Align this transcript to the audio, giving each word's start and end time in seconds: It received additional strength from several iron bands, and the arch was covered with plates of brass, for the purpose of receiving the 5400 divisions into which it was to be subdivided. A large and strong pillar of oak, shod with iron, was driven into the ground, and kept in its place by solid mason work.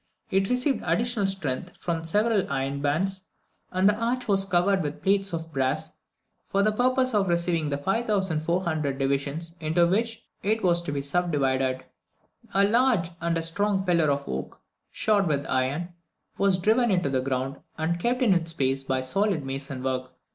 It 0.31 0.49
received 0.49 0.81
additional 0.83 1.27
strength 1.27 1.77
from 1.77 2.03
several 2.03 2.51
iron 2.51 2.81
bands, 2.81 3.27
and 3.71 3.87
the 3.87 3.93
arch 3.93 4.27
was 4.27 4.45
covered 4.45 4.81
with 4.81 5.03
plates 5.03 5.31
of 5.31 5.53
brass, 5.53 5.91
for 6.47 6.63
the 6.63 6.71
purpose 6.71 7.13
of 7.13 7.27
receiving 7.27 7.69
the 7.69 7.77
5400 7.77 8.97
divisions 8.97 9.55
into 9.59 9.85
which 9.85 10.25
it 10.41 10.63
was 10.63 10.81
to 10.81 10.91
be 10.91 11.03
subdivided. 11.03 11.83
A 12.51 12.63
large 12.63 13.11
and 13.21 13.45
strong 13.45 13.85
pillar 13.85 14.09
of 14.09 14.27
oak, 14.27 14.59
shod 14.89 15.27
with 15.27 15.45
iron, 15.47 15.93
was 16.35 16.57
driven 16.57 16.89
into 16.89 17.11
the 17.11 17.21
ground, 17.21 17.57
and 17.77 17.99
kept 17.99 18.23
in 18.23 18.33
its 18.33 18.53
place 18.53 18.83
by 18.83 19.01
solid 19.01 19.45
mason 19.45 19.83
work. 19.83 20.13